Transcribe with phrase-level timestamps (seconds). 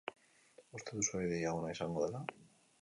[0.79, 2.25] Uste duzue ideia ona izango dela?